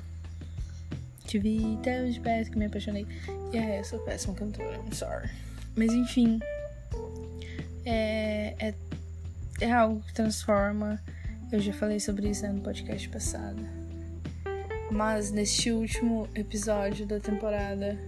Te 1.26 1.38
vi 1.38 1.78
tão 1.82 2.08
de 2.08 2.18
perto 2.20 2.50
que 2.50 2.58
me 2.58 2.64
apaixonei. 2.64 3.06
E 3.52 3.58
é, 3.58 3.80
eu 3.80 3.84
sou 3.84 3.98
péssima 3.98 4.32
cantora, 4.34 4.78
I'm 4.78 4.94
sorry. 4.94 5.28
Mas 5.78 5.92
enfim. 5.94 6.40
É, 7.86 8.54
é, 8.58 8.74
é 9.60 9.72
algo 9.72 10.02
que 10.02 10.12
transforma 10.12 11.00
eu 11.50 11.60
já 11.60 11.72
falei 11.72 11.98
sobre 11.98 12.28
isso 12.28 12.42
né, 12.42 12.52
no 12.52 12.60
podcast 12.60 13.08
passado. 13.08 13.62
Mas 14.92 15.30
neste 15.30 15.72
último 15.72 16.28
episódio 16.34 17.06
da 17.06 17.18
temporada, 17.18 17.98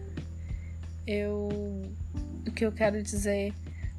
eu. 1.06 1.48
O 2.46 2.52
que 2.52 2.66
eu 2.66 2.72
quero 2.72 3.02
dizer, 3.02 3.54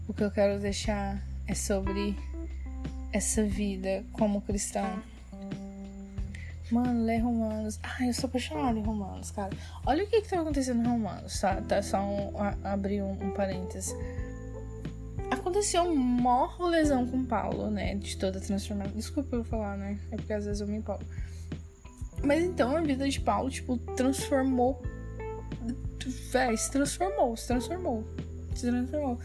o 0.07 0.13
que 0.13 0.23
eu 0.23 0.29
quero 0.29 0.59
deixar 0.59 1.19
é 1.47 1.55
sobre 1.55 2.15
essa 3.11 3.43
vida 3.43 4.03
como 4.11 4.41
cristão. 4.41 5.01
Mano, 6.71 7.05
lê 7.05 7.17
Romanos. 7.17 7.79
Ai, 7.83 8.09
eu 8.09 8.13
sou 8.13 8.27
apaixonada 8.27 8.79
em 8.79 8.83
Romanos, 8.83 9.31
cara. 9.31 9.51
Olha 9.85 10.03
o 10.03 10.07
que, 10.07 10.21
que 10.21 10.29
tá 10.29 10.39
acontecendo 10.39 10.83
em 10.83 10.87
Romanos, 10.87 11.39
tá? 11.39 11.61
Tá 11.61 11.81
só 11.81 11.99
um, 11.99 12.31
a, 12.37 12.73
abrir 12.73 13.01
um, 13.01 13.11
um 13.11 13.31
parênteses 13.31 13.93
aconteceu 15.31 15.83
uma 15.83 16.69
lesão 16.69 17.07
com 17.07 17.25
Paulo, 17.25 17.69
né? 17.69 17.95
De 17.95 18.17
toda 18.17 18.37
a 18.37 18.41
transformação. 18.41 18.93
Desculpa 18.93 19.35
eu 19.35 19.43
falar, 19.43 19.77
né? 19.77 19.99
É 20.11 20.15
porque 20.17 20.33
às 20.33 20.45
vezes 20.45 20.61
eu 20.61 20.67
me 20.67 20.77
empolgo. 20.77 21.03
Mas 22.23 22.43
então 22.43 22.75
a 22.75 22.81
vida 22.81 23.09
de 23.09 23.19
Paulo, 23.19 23.49
tipo, 23.49 23.77
transformou. 23.95 24.81
Véi, 26.31 26.57
se 26.57 26.71
transformou, 26.71 27.35
se 27.35 27.47
transformou. 27.47 28.03
Se 28.53 28.67
transformou. 28.67 29.19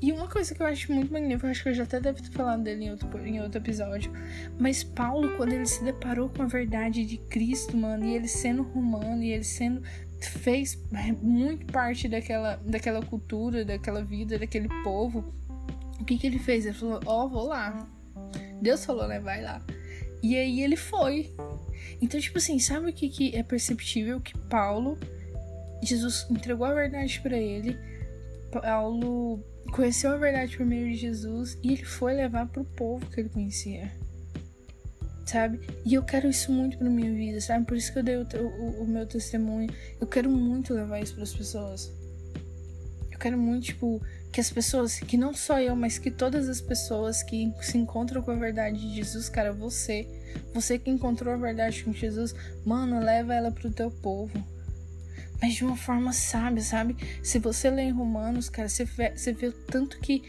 E 0.00 0.12
uma 0.12 0.28
coisa 0.28 0.54
que 0.54 0.62
eu 0.62 0.66
acho 0.66 0.92
muito 0.92 1.12
magnífica, 1.12 1.50
acho 1.50 1.62
que 1.62 1.68
eu 1.70 1.74
já 1.74 1.82
até 1.82 1.98
deve 1.98 2.22
ter 2.22 2.30
falado 2.30 2.62
dele 2.62 2.84
em 2.84 2.90
outro, 2.90 3.26
em 3.26 3.40
outro 3.40 3.58
episódio. 3.58 4.12
Mas 4.58 4.84
Paulo, 4.84 5.36
quando 5.36 5.52
ele 5.52 5.66
se 5.66 5.82
deparou 5.82 6.28
com 6.28 6.42
a 6.42 6.46
verdade 6.46 7.04
de 7.04 7.18
Cristo, 7.18 7.76
mano, 7.76 8.04
e 8.04 8.14
ele 8.14 8.28
sendo 8.28 8.62
romano, 8.62 9.22
e 9.22 9.32
ele 9.32 9.44
sendo. 9.44 9.82
fez 10.20 10.78
muito 11.20 11.66
parte 11.66 12.08
daquela, 12.08 12.56
daquela 12.64 13.02
cultura, 13.02 13.64
daquela 13.64 14.04
vida, 14.04 14.38
daquele 14.38 14.68
povo 14.84 15.34
o 15.98 16.04
que 16.04 16.16
que 16.16 16.26
ele 16.26 16.38
fez? 16.38 16.64
Ele 16.64 16.74
falou: 16.74 17.00
Ó, 17.04 17.24
oh, 17.24 17.28
vou 17.28 17.46
lá. 17.48 17.86
Deus 18.62 18.84
falou, 18.84 19.06
né? 19.08 19.18
Vai 19.18 19.42
lá. 19.42 19.62
E 20.22 20.36
aí 20.36 20.62
ele 20.62 20.76
foi. 20.76 21.34
Então, 22.00 22.20
tipo 22.20 22.38
assim, 22.38 22.58
sabe 22.58 22.90
o 22.90 22.92
que, 22.92 23.08
que 23.08 23.36
é 23.36 23.42
perceptível? 23.42 24.20
Que 24.20 24.36
Paulo, 24.38 24.98
Jesus 25.82 26.26
entregou 26.30 26.66
a 26.66 26.74
verdade 26.74 27.20
para 27.20 27.36
ele. 27.36 27.76
Paulo 28.50 29.42
conheceu 29.72 30.10
a 30.12 30.16
verdade 30.16 30.56
por 30.56 30.66
meio 30.66 30.90
de 30.90 30.96
Jesus 30.96 31.58
e 31.62 31.72
ele 31.72 31.84
foi 31.84 32.14
levar 32.14 32.46
pro 32.46 32.64
povo 32.64 33.06
que 33.06 33.20
ele 33.20 33.28
conhecia. 33.28 33.90
Sabe? 35.24 35.60
E 35.84 35.94
eu 35.94 36.02
quero 36.02 36.28
isso 36.28 36.50
muito 36.50 36.78
pra 36.78 36.88
minha 36.88 37.12
vida, 37.12 37.40
sabe? 37.40 37.66
Por 37.66 37.76
isso 37.76 37.92
que 37.92 37.98
eu 37.98 38.02
dei 38.02 38.16
o, 38.16 38.26
o, 38.36 38.82
o 38.82 38.86
meu 38.86 39.06
testemunho. 39.06 39.68
Eu 40.00 40.06
quero 40.06 40.30
muito 40.30 40.72
levar 40.72 41.00
isso 41.00 41.14
pras 41.14 41.34
pessoas. 41.34 41.92
Eu 43.12 43.18
quero 43.18 43.36
muito, 43.36 43.64
tipo, 43.64 44.00
que 44.32 44.40
as 44.40 44.50
pessoas, 44.50 45.00
que 45.00 45.16
não 45.16 45.34
só 45.34 45.60
eu, 45.60 45.74
mas 45.74 45.98
que 45.98 46.10
todas 46.10 46.48
as 46.48 46.60
pessoas 46.60 47.22
que 47.22 47.52
se 47.60 47.76
encontram 47.76 48.22
com 48.22 48.30
a 48.30 48.36
verdade 48.36 48.78
de 48.78 48.96
Jesus, 48.96 49.28
cara, 49.28 49.52
você, 49.52 50.06
você 50.54 50.78
que 50.78 50.90
encontrou 50.90 51.34
a 51.34 51.36
verdade 51.36 51.84
com 51.84 51.92
Jesus, 51.92 52.34
mano, 52.64 53.00
leva 53.00 53.34
ela 53.34 53.50
pro 53.50 53.70
teu 53.70 53.90
povo. 53.90 54.32
Mas 55.40 55.54
de 55.54 55.64
uma 55.64 55.76
forma 55.76 56.12
sábia, 56.12 56.62
sabe? 56.62 56.96
Se 57.22 57.38
você 57.38 57.70
lê 57.70 57.82
em 57.82 57.92
Romanos, 57.92 58.48
cara, 58.48 58.68
você 58.68 58.84
vê, 58.84 59.12
você 59.14 59.32
vê 59.32 59.48
o 59.48 59.52
tanto 59.52 59.98
que 60.00 60.22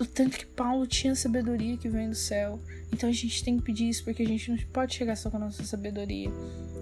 o 0.00 0.06
tanto 0.06 0.38
que 0.38 0.46
Paulo 0.46 0.86
tinha 0.86 1.14
sabedoria 1.14 1.76
que 1.76 1.88
vem 1.88 2.08
do 2.08 2.14
céu. 2.14 2.60
Então 2.92 3.08
a 3.08 3.12
gente 3.12 3.44
tem 3.44 3.58
que 3.58 3.62
pedir 3.62 3.88
isso 3.88 4.04
porque 4.04 4.22
a 4.22 4.26
gente 4.26 4.50
não 4.50 4.58
pode 4.72 4.94
chegar 4.94 5.16
só 5.16 5.30
com 5.30 5.36
a 5.36 5.40
nossa 5.40 5.62
sabedoria. 5.64 6.30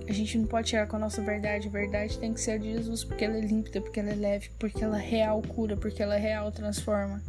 A 0.08 0.12
gente 0.12 0.38
não 0.38 0.46
pode 0.46 0.70
chegar 0.70 0.86
com 0.86 0.96
a 0.96 0.98
nossa 0.98 1.22
verdade. 1.22 1.68
A 1.68 1.70
verdade 1.70 2.18
tem 2.18 2.32
que 2.32 2.40
ser 2.40 2.52
a 2.52 2.58
de 2.58 2.72
Jesus, 2.72 3.04
porque 3.04 3.24
ela 3.24 3.36
é 3.36 3.40
límpida, 3.40 3.80
porque 3.80 4.00
ela 4.00 4.10
é 4.10 4.14
leve, 4.14 4.50
porque 4.58 4.82
ela 4.82 5.00
é 5.00 5.06
real 5.06 5.42
cura, 5.42 5.76
porque 5.76 6.02
ela 6.02 6.16
é 6.16 6.18
real 6.18 6.50
transforma. 6.50 7.22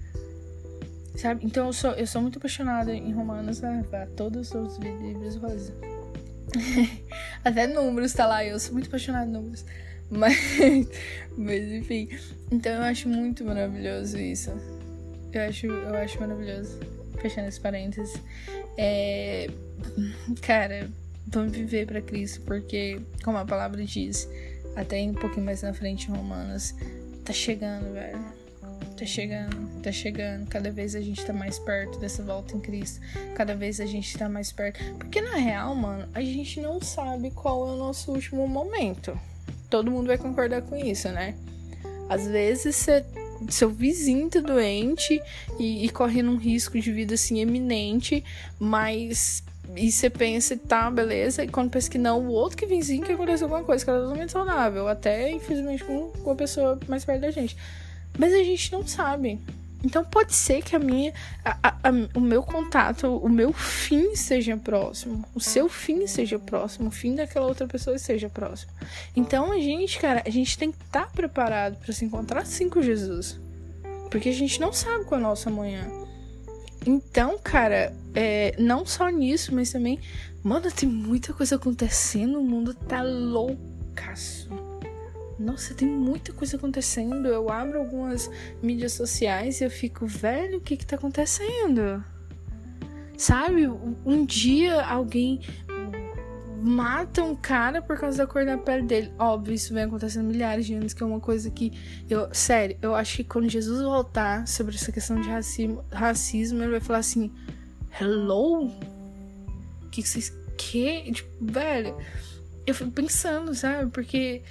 Sabe? 1.16 1.46
Então 1.46 1.68
eu 1.68 1.74
sou, 1.74 1.92
eu 1.92 2.08
sou 2.08 2.22
muito 2.22 2.38
apaixonada 2.38 2.96
em 2.96 3.12
Romanos, 3.12 3.60
né? 3.62 3.86
Todos 4.16 4.52
os 4.54 4.78
livros 4.78 5.36
rosa. 5.36 5.74
Até 7.44 7.68
números 7.68 8.14
tá 8.14 8.26
lá, 8.26 8.44
eu 8.44 8.60
sou 8.60 8.74
muito 8.74 8.88
apaixonada 8.88 9.26
em 9.26 9.32
números. 9.32 9.66
Mas, 10.12 10.38
mas 11.38 11.72
enfim. 11.72 12.10
Então 12.52 12.74
eu 12.74 12.82
acho 12.82 13.08
muito 13.08 13.46
maravilhoso 13.46 14.20
isso. 14.20 14.52
Eu 15.32 15.42
acho, 15.44 15.68
eu 15.68 15.96
acho 15.96 16.20
maravilhoso. 16.20 16.80
Fechando 17.20 17.48
esse 17.48 17.60
parênteses. 17.60 18.22
É. 18.78 19.50
Cara, 20.42 20.90
vamos 21.28 21.54
viver 21.54 21.88
para 21.88 22.02
Cristo, 22.02 22.42
porque, 22.42 23.00
como 23.24 23.38
a 23.38 23.46
palavra 23.46 23.84
diz, 23.84 24.30
até 24.76 25.02
um 25.02 25.14
pouquinho 25.14 25.46
mais 25.46 25.62
na 25.62 25.74
frente 25.74 26.10
em 26.10 26.14
Romanos, 26.14 26.76
tá 27.24 27.32
chegando, 27.32 27.94
velho. 27.94 28.20
Tá 28.98 29.06
chegando, 29.06 29.82
tá 29.82 29.92
chegando. 29.92 30.48
Cada 30.48 30.70
vez 30.70 30.96
a 30.96 31.02
gente 31.02 31.26
tá 31.26 31.34
mais 31.34 31.58
perto 31.58 31.98
dessa 32.00 32.22
volta 32.22 32.56
em 32.56 32.60
Cristo. 32.60 33.00
Cada 33.36 33.56
vez 33.56 33.80
a 33.80 33.86
gente 33.86 34.16
tá 34.16 34.30
mais 34.30 34.52
perto. 34.52 34.80
Porque 34.96 35.22
na 35.22 35.38
real, 35.38 35.74
mano, 35.74 36.08
a 36.14 36.22
gente 36.22 36.62
não 36.62 36.80
sabe 36.80 37.32
qual 37.32 37.68
é 37.68 37.72
o 37.72 37.78
nosso 37.78 38.12
último 38.12 38.48
momento. 38.48 39.18
Todo 39.72 39.90
mundo 39.90 40.08
vai 40.08 40.18
concordar 40.20 40.62
com 40.62 40.76
isso, 40.76 41.10
né? 41.10 41.34
Às 42.08 42.28
vezes 42.28 42.76
você 42.76 43.04
seu 43.50 43.70
vizinho 43.72 44.30
tá 44.30 44.40
doente 44.40 45.20
e, 45.58 45.84
e 45.86 45.90
correndo 45.90 46.30
um 46.30 46.38
risco 46.38 46.80
de 46.80 46.92
vida 46.92 47.16
assim 47.16 47.40
eminente, 47.40 48.24
mas 48.60 49.44
e 49.76 49.92
você 49.92 50.10
pensa, 50.10 50.58
tá, 50.58 50.92
beleza, 50.92 51.44
e 51.44 51.48
quando 51.48 51.72
pensa 51.72 51.90
que 51.90 51.98
não, 51.98 52.28
o 52.28 52.32
outro 52.32 52.58
que 52.58 52.66
vizinho 52.66 53.04
que 53.04 53.14
aconteceu 53.14 53.46
alguma 53.46 53.64
coisa, 53.64 53.84
que 53.84 53.90
era 53.90 54.02
totalmente 54.02 54.32
saudável, 54.32 54.88
até 54.88 55.32
infelizmente 55.32 55.84
com, 55.84 56.10
com 56.10 56.32
a 56.32 56.36
pessoa 56.36 56.78
mais 56.88 57.06
perto 57.06 57.22
da 57.22 57.32
gente. 57.32 57.56
Mas 58.18 58.34
a 58.34 58.44
gente 58.44 58.72
não 58.72 58.86
sabe. 58.86 59.40
Então 59.84 60.04
pode 60.04 60.34
ser 60.34 60.62
que 60.62 60.76
a 60.76 60.80
minha, 60.80 61.14
a, 61.44 61.58
a, 61.64 61.90
a, 61.90 61.92
o 62.16 62.22
meu 62.22 62.44
contato, 62.44 63.08
o 63.18 63.28
meu 63.28 63.52
fim 63.52 64.16
seja 64.16 64.56
próximo, 64.56 65.26
o 65.34 65.40
seu 65.40 65.68
fim 65.68 66.06
seja 66.06 66.38
próximo, 66.38 66.90
o 66.90 66.92
fim 66.92 67.16
daquela 67.16 67.48
outra 67.48 67.68
pessoa 67.68 67.98
seja 67.98 68.30
próximo. 68.30 68.72
Então 69.16 69.52
a 69.52 69.60
gente, 69.60 70.00
cara, 70.00 70.22
a 70.26 70.30
gente 70.30 70.58
tem 70.58 70.72
que 70.72 70.84
estar 70.84 71.08
tá 71.08 71.12
preparado 71.12 71.78
para 71.78 71.94
se 71.94 72.06
encontrar 72.06 72.46
sim 72.46 72.70
com 72.70 72.82
Jesus, 72.82 73.40
porque 74.10 74.30
a 74.30 74.34
gente 74.34 74.60
não 74.62 74.72
sabe 74.72 75.06
qual 75.06 75.20
é 75.20 75.24
a 75.24 75.28
nossa 75.28 75.50
amanhã. 75.50 75.88
Então, 76.86 77.38
cara, 77.38 77.94
é, 78.14 78.56
não 78.58 78.86
só 78.86 79.08
nisso, 79.10 79.54
mas 79.54 79.72
também, 79.72 80.00
mano, 80.44 80.72
tem 80.72 80.90
muita 80.90 81.34
coisa 81.34 81.56
acontecendo, 81.56 82.40
o 82.40 82.44
mundo 82.44 82.74
tá 82.74 83.02
loucaço. 83.04 84.71
Nossa, 85.42 85.74
tem 85.74 85.88
muita 85.88 86.32
coisa 86.32 86.56
acontecendo. 86.56 87.28
Eu 87.28 87.50
abro 87.50 87.80
algumas 87.80 88.30
mídias 88.62 88.94
sociais 88.94 89.60
e 89.60 89.64
eu 89.64 89.72
fico, 89.72 90.06
velho, 90.06 90.60
o 90.60 90.62
que 90.62 90.78
que 90.78 90.86
tá 90.86 90.96
acontecendo? 90.96 92.04
Sabe, 93.18 93.68
um 93.68 94.26
dia 94.26 94.84
alguém 94.86 95.42
mata 96.62 97.24
um 97.24 97.36
cara 97.36 97.82
por 97.82 98.00
causa 98.00 98.20
da 98.20 98.28
cor 98.28 98.46
da 98.46 98.58
pele 98.58 98.84
dele. 98.84 99.12
Óbvio, 99.18 99.56
isso 99.56 99.74
vem 99.74 99.84
acontecendo 99.84 100.28
milhares 100.28 100.66
de 100.66 100.76
anos, 100.76 100.94
que 100.94 101.02
é 101.02 101.06
uma 101.06 101.20
coisa 101.20 101.50
que 101.50 101.72
eu, 102.10 102.30
sério, 102.32 102.78
eu 102.82 102.94
acho 102.94 103.18
que 103.18 103.24
quando 103.24 103.50
Jesus 103.50 103.82
voltar 103.82 104.48
sobre 104.48 104.76
essa 104.76 104.92
questão 104.92 105.20
de 105.20 105.28
racismo, 105.28 105.84
racismo 105.92 106.62
ele 106.62 106.72
vai 106.72 106.80
falar 106.80 107.00
assim: 107.00 107.32
Hello? 108.00 108.70
Que, 109.92 110.04
que 110.04 110.08
vocês 110.08 110.32
querem? 110.56 111.12
Tipo, 111.12 111.30
velho, 111.42 111.98
eu 112.66 112.76
fico 112.76 112.92
pensando, 112.92 113.54
sabe? 113.56 113.90
Porque 113.92 114.44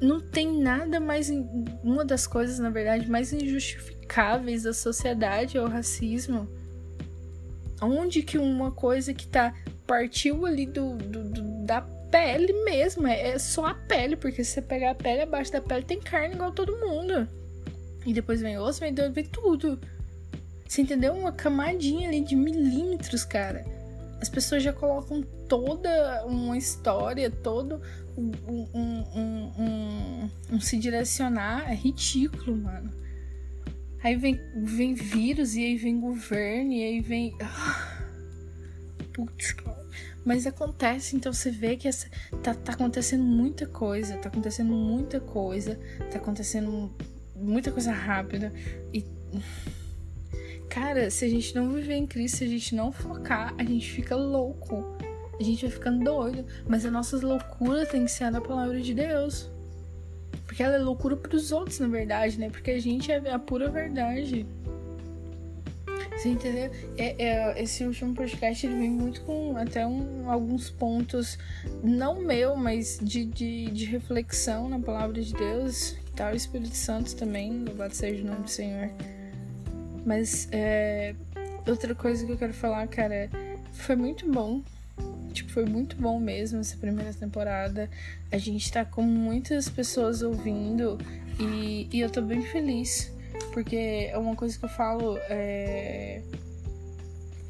não 0.00 0.20
tem 0.20 0.60
nada 0.60 1.00
mais. 1.00 1.30
Uma 1.82 2.04
das 2.04 2.26
coisas, 2.26 2.58
na 2.58 2.70
verdade, 2.70 3.10
mais 3.10 3.32
injustificáveis 3.32 4.64
da 4.64 4.72
sociedade 4.72 5.56
é 5.56 5.62
o 5.62 5.68
racismo. 5.68 6.48
Onde 7.80 8.22
que 8.22 8.38
uma 8.38 8.70
coisa 8.70 9.12
que 9.12 9.26
tá. 9.26 9.54
partiu 9.86 10.46
ali 10.46 10.66
do, 10.66 10.96
do, 10.96 11.24
do 11.24 11.42
da 11.64 11.80
pele 12.10 12.52
mesmo, 12.64 13.06
é, 13.06 13.30
é 13.30 13.38
só 13.38 13.66
a 13.66 13.74
pele, 13.74 14.16
porque 14.16 14.44
se 14.44 14.52
você 14.52 14.62
pegar 14.62 14.92
a 14.92 14.94
pele, 14.94 15.22
abaixo 15.22 15.52
da 15.52 15.60
pele 15.60 15.84
tem 15.84 16.00
carne 16.00 16.34
igual 16.34 16.52
todo 16.52 16.78
mundo. 16.78 17.28
E 18.06 18.12
depois 18.12 18.40
vem 18.40 18.58
osso, 18.58 18.80
vem 18.80 18.94
vem 18.94 19.24
tudo. 19.24 19.78
Você 20.66 20.82
entendeu? 20.82 21.12
Uma 21.12 21.32
camadinha 21.32 22.08
ali 22.08 22.20
de 22.20 22.34
milímetros, 22.36 23.24
cara. 23.24 23.64
As 24.20 24.28
pessoas 24.28 24.62
já 24.62 24.72
colocam 24.72 25.22
toda 25.48 26.24
uma 26.26 26.56
história, 26.56 27.30
todo 27.30 27.80
um, 28.16 28.30
um, 28.48 29.04
um, 29.14 30.30
um, 30.52 30.60
se 30.60 30.78
direcionar. 30.78 31.70
É 31.70 31.74
ridículo, 31.74 32.56
mano. 32.56 32.90
Aí 34.02 34.16
vem, 34.16 34.40
vem 34.54 34.94
vírus, 34.94 35.54
e 35.54 35.64
aí 35.64 35.76
vem 35.76 36.00
governo, 36.00 36.72
e 36.72 36.82
aí 36.82 37.00
vem. 37.00 37.36
Ah, 37.40 38.04
putz, 39.12 39.54
Mas 40.24 40.46
acontece, 40.46 41.16
então 41.16 41.32
você 41.32 41.50
vê 41.50 41.76
que 41.76 41.88
essa, 41.88 42.08
tá, 42.42 42.54
tá 42.54 42.72
acontecendo 42.72 43.24
muita 43.24 43.66
coisa, 43.66 44.16
tá 44.18 44.28
acontecendo 44.28 44.72
muita 44.72 45.20
coisa, 45.20 45.78
tá 46.10 46.18
acontecendo 46.18 46.94
muita 47.34 47.72
coisa 47.72 47.92
rápida. 47.92 48.52
E 48.92 49.04
Cara, 50.76 51.10
se 51.10 51.24
a 51.24 51.28
gente 51.30 51.54
não 51.54 51.70
viver 51.70 51.94
em 51.94 52.06
Cristo, 52.06 52.36
se 52.36 52.44
a 52.44 52.48
gente 52.48 52.74
não 52.74 52.92
focar, 52.92 53.54
a 53.56 53.64
gente 53.64 53.90
fica 53.90 54.14
louco. 54.14 54.84
A 55.40 55.42
gente 55.42 55.62
vai 55.62 55.70
ficando 55.70 56.04
doido. 56.04 56.44
Mas 56.68 56.84
a 56.84 56.90
nossa 56.90 57.16
loucura 57.16 57.86
tem 57.86 58.04
que 58.04 58.10
ser 58.10 58.24
a 58.24 58.40
palavra 58.42 58.78
de 58.78 58.92
Deus. 58.92 59.50
Porque 60.44 60.62
ela 60.62 60.74
é 60.74 60.78
loucura 60.78 61.16
pros 61.16 61.50
outros, 61.50 61.78
na 61.78 61.88
verdade, 61.88 62.38
né? 62.38 62.50
Porque 62.50 62.72
a 62.72 62.78
gente 62.78 63.10
é 63.10 63.32
a 63.32 63.38
pura 63.38 63.70
verdade. 63.70 64.46
Você 66.14 66.28
entendeu? 66.28 66.70
É, 66.98 67.24
é, 67.24 67.62
esse 67.62 67.82
último 67.82 68.14
podcast 68.14 68.66
ele 68.66 68.76
vem 68.76 68.90
muito 68.90 69.22
com 69.22 69.56
até 69.56 69.86
um, 69.86 70.30
alguns 70.30 70.68
pontos, 70.68 71.38
não 71.82 72.20
meu, 72.20 72.54
mas 72.54 72.98
de, 73.00 73.24
de, 73.24 73.70
de 73.70 73.86
reflexão 73.86 74.68
na 74.68 74.78
palavra 74.78 75.22
de 75.22 75.32
Deus. 75.32 75.96
Tal, 76.14 76.34
o 76.34 76.36
Espírito 76.36 76.76
Santo 76.76 77.16
também, 77.16 77.64
louvado 77.64 77.94
seja 77.94 78.22
o 78.22 78.26
nome 78.26 78.42
do 78.42 78.50
Senhor. 78.50 78.90
Mas 80.06 80.48
é, 80.52 81.16
outra 81.66 81.92
coisa 81.92 82.24
que 82.24 82.30
eu 82.30 82.38
quero 82.38 82.54
falar, 82.54 82.86
cara, 82.86 83.28
foi 83.72 83.96
muito 83.96 84.30
bom. 84.30 84.62
Tipo, 85.32 85.50
foi 85.50 85.66
muito 85.66 85.96
bom 85.96 86.20
mesmo 86.20 86.60
essa 86.60 86.76
primeira 86.76 87.12
temporada. 87.12 87.90
A 88.30 88.38
gente 88.38 88.70
tá 88.70 88.84
com 88.84 89.02
muitas 89.02 89.68
pessoas 89.68 90.22
ouvindo 90.22 90.96
e, 91.40 91.88
e 91.92 92.00
eu 92.00 92.08
tô 92.08 92.22
bem 92.22 92.40
feliz. 92.40 93.12
Porque 93.52 94.08
é 94.10 94.16
uma 94.16 94.36
coisa 94.36 94.56
que 94.56 94.64
eu 94.64 94.68
falo. 94.68 95.18
É, 95.28 96.22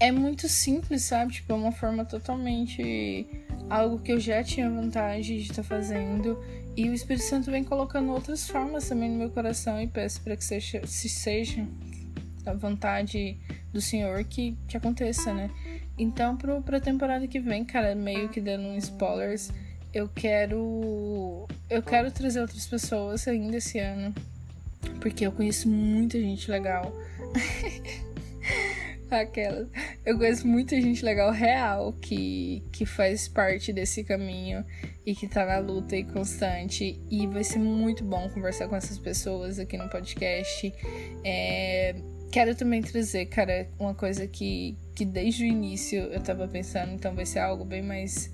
é 0.00 0.10
muito 0.10 0.48
simples, 0.48 1.02
sabe? 1.02 1.34
Tipo, 1.34 1.52
é 1.52 1.56
uma 1.56 1.72
forma 1.72 2.06
totalmente. 2.06 3.26
Algo 3.68 3.98
que 3.98 4.12
eu 4.12 4.18
já 4.18 4.42
tinha 4.42 4.70
vontade 4.70 5.42
de 5.42 5.42
estar 5.42 5.56
tá 5.56 5.62
fazendo. 5.62 6.42
E 6.74 6.88
o 6.88 6.94
Espírito 6.94 7.24
Santo 7.24 7.50
vem 7.50 7.62
colocando 7.62 8.12
outras 8.12 8.48
formas 8.48 8.88
também 8.88 9.10
no 9.10 9.18
meu 9.18 9.30
coração 9.30 9.80
e 9.80 9.86
peço 9.86 10.22
para 10.22 10.36
que 10.36 10.44
seja, 10.44 10.86
se 10.86 11.08
seja 11.08 11.66
a 12.46 12.54
vontade 12.54 13.38
do 13.72 13.80
Senhor 13.80 14.22
que, 14.24 14.56
que 14.68 14.76
aconteça, 14.76 15.34
né? 15.34 15.50
Então, 15.98 16.36
pro, 16.36 16.62
pra 16.62 16.80
temporada 16.80 17.26
que 17.26 17.40
vem, 17.40 17.64
cara, 17.64 17.94
meio 17.94 18.28
que 18.28 18.40
dando 18.40 18.64
um 18.68 18.76
spoilers, 18.76 19.50
eu 19.92 20.08
quero. 20.08 21.48
Eu 21.70 21.82
quero 21.82 22.10
trazer 22.10 22.40
outras 22.40 22.66
pessoas 22.66 23.26
ainda 23.26 23.56
esse 23.56 23.78
ano. 23.78 24.14
Porque 25.00 25.26
eu 25.26 25.32
conheço 25.32 25.68
muita 25.68 26.20
gente 26.20 26.50
legal. 26.50 26.92
Aquelas. 29.10 29.68
Eu 30.04 30.18
conheço 30.18 30.46
muita 30.46 30.78
gente 30.80 31.04
legal 31.04 31.30
real 31.30 31.92
que, 31.94 32.62
que 32.72 32.84
faz 32.84 33.28
parte 33.28 33.72
desse 33.72 34.02
caminho 34.04 34.64
e 35.06 35.14
que 35.14 35.28
tá 35.28 35.46
na 35.46 35.58
luta 35.58 35.96
e 35.96 36.04
constante. 36.04 37.00
E 37.10 37.26
vai 37.26 37.44
ser 37.44 37.58
muito 37.58 38.04
bom 38.04 38.28
conversar 38.28 38.68
com 38.68 38.76
essas 38.76 38.98
pessoas 38.98 39.58
aqui 39.58 39.78
no 39.78 39.88
podcast. 39.88 40.72
É 41.24 41.94
Quero 42.36 42.54
também 42.54 42.82
trazer, 42.82 43.24
cara, 43.24 43.66
uma 43.78 43.94
coisa 43.94 44.26
que, 44.26 44.76
que 44.94 45.06
desde 45.06 45.44
o 45.44 45.46
início 45.46 45.98
eu 46.12 46.20
tava 46.20 46.46
pensando, 46.46 46.92
então 46.92 47.14
vai 47.14 47.24
ser 47.24 47.38
algo 47.38 47.64
bem 47.64 47.80
mais 47.80 48.30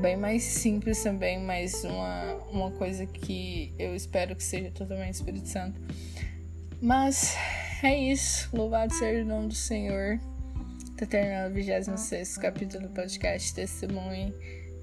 bem 0.00 0.16
mais 0.16 0.44
simples 0.44 1.02
também, 1.02 1.40
mas 1.40 1.82
uma, 1.82 2.34
uma 2.52 2.70
coisa 2.70 3.04
que 3.04 3.74
eu 3.76 3.96
espero 3.96 4.36
que 4.36 4.44
seja 4.44 4.70
totalmente 4.70 5.14
Espírito 5.14 5.48
Santo. 5.48 5.80
Mas 6.80 7.34
é 7.82 8.12
isso. 8.12 8.48
Louvado 8.56 8.94
seja 8.94 9.24
o 9.24 9.26
nome 9.26 9.48
do 9.48 9.56
Senhor. 9.56 10.20
Tá 10.96 11.04
terminando 11.04 11.50
o 11.50 11.54
26 11.54 12.38
capítulo 12.38 12.86
do 12.86 12.94
podcast 12.94 13.52
Testemunho. 13.52 14.32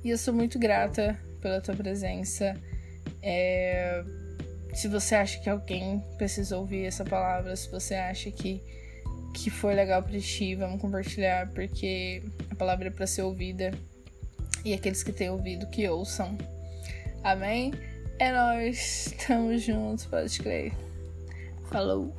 E 0.04 0.10
eu 0.10 0.18
sou 0.18 0.34
muito 0.34 0.60
grata 0.60 1.18
pela 1.40 1.62
tua 1.62 1.76
presença. 1.76 2.58
É 3.24 4.04
se 4.74 4.88
você 4.88 5.16
acha 5.16 5.40
que 5.40 5.50
alguém 5.50 6.04
precisa 6.18 6.58
ouvir 6.58 6.86
essa 6.86 7.04
palavra, 7.04 7.56
se 7.56 7.70
você 7.70 7.96
acha 7.96 8.32
que, 8.32 8.62
que 9.34 9.50
foi 9.50 9.74
legal 9.74 10.04
para 10.04 10.20
ti, 10.20 10.56
vamos 10.56 10.82
compartilhar, 10.82 11.50
porque 11.52 12.24
a 12.50 12.56
palavra 12.56 12.88
é 12.88 12.92
para 12.92 13.08
ser 13.08 13.24
ouvida 13.24 13.72
e 14.64 14.74
aqueles 14.74 15.04
que 15.04 15.12
têm 15.12 15.30
ouvido 15.30 15.68
que 15.68 15.88
ouçam. 15.88 16.38
Amém? 17.24 17.74
É 18.20 18.32
nós, 18.32 19.08
estamos 19.08 19.62
juntos, 19.62 20.06
pode 20.06 20.40
crer. 20.40 20.74
Falou! 21.70 22.14